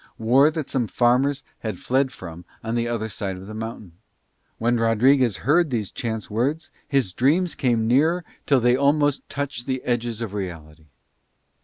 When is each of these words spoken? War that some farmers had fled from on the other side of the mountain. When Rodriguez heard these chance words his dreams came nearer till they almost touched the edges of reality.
War 0.17 0.49
that 0.49 0.67
some 0.67 0.87
farmers 0.87 1.43
had 1.59 1.77
fled 1.77 2.11
from 2.11 2.43
on 2.63 2.73
the 2.73 2.87
other 2.87 3.07
side 3.07 3.37
of 3.37 3.45
the 3.45 3.53
mountain. 3.53 3.99
When 4.57 4.79
Rodriguez 4.79 5.37
heard 5.37 5.69
these 5.69 5.91
chance 5.91 6.27
words 6.27 6.71
his 6.87 7.13
dreams 7.13 7.53
came 7.53 7.85
nearer 7.87 8.25
till 8.47 8.59
they 8.61 8.75
almost 8.75 9.29
touched 9.29 9.67
the 9.67 9.83
edges 9.83 10.19
of 10.19 10.33
reality. 10.33 10.87